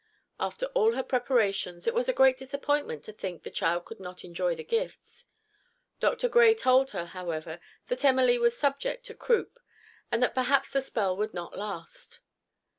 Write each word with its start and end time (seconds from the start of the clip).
After 0.39 0.65
all 0.73 0.93
her 0.95 1.03
preparations, 1.03 1.85
it 1.85 1.93
was 1.93 2.09
a 2.09 2.11
great 2.11 2.35
disappointment 2.35 3.03
to 3.03 3.13
think 3.13 3.43
the 3.43 3.51
child 3.51 3.85
could 3.85 3.99
not 3.99 4.25
enjoy 4.25 4.55
the 4.55 4.63
gifts. 4.63 5.27
Dr. 5.99 6.27
Gray 6.27 6.55
told 6.55 6.89
her, 6.89 7.05
however, 7.05 7.59
that 7.87 8.03
Emily 8.03 8.39
was 8.39 8.57
subject 8.57 9.05
to 9.05 9.13
croup, 9.13 9.59
and 10.11 10.23
that 10.23 10.33
perhaps 10.33 10.71
the 10.71 10.81
spell 10.81 11.15
would 11.17 11.35
not 11.35 11.55
last. 11.55 12.19